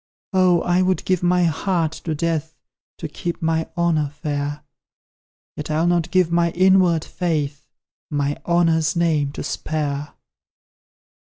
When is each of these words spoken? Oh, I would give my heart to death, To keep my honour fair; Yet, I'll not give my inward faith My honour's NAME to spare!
Oh, 0.33 0.61
I 0.61 0.81
would 0.81 1.05
give 1.05 1.21
my 1.21 1.43
heart 1.43 1.91
to 2.05 2.15
death, 2.15 2.55
To 2.97 3.07
keep 3.07 3.39
my 3.39 3.69
honour 3.77 4.09
fair; 4.09 4.63
Yet, 5.55 5.69
I'll 5.69 5.85
not 5.85 6.09
give 6.09 6.31
my 6.31 6.49
inward 6.53 7.05
faith 7.05 7.69
My 8.09 8.41
honour's 8.43 8.95
NAME 8.95 9.31
to 9.33 9.43
spare! 9.43 10.13